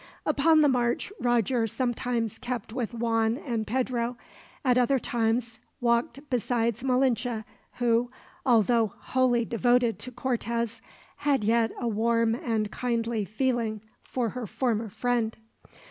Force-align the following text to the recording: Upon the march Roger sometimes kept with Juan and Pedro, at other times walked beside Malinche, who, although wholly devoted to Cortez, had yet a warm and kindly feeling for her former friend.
Upon 0.25 0.61
the 0.61 0.67
march 0.67 1.13
Roger 1.19 1.67
sometimes 1.67 2.39
kept 2.39 2.73
with 2.73 2.91
Juan 2.95 3.37
and 3.37 3.67
Pedro, 3.67 4.17
at 4.65 4.75
other 4.75 4.97
times 4.97 5.59
walked 5.79 6.27
beside 6.27 6.73
Malinche, 6.83 7.43
who, 7.73 8.09
although 8.43 8.93
wholly 8.97 9.45
devoted 9.45 9.99
to 9.99 10.11
Cortez, 10.11 10.81
had 11.17 11.43
yet 11.43 11.71
a 11.79 11.87
warm 11.87 12.33
and 12.33 12.71
kindly 12.71 13.25
feeling 13.25 13.79
for 14.01 14.29
her 14.29 14.47
former 14.47 14.89
friend. 14.89 15.37